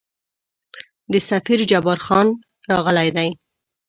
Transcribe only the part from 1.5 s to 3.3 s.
جبارخان راغلی دی.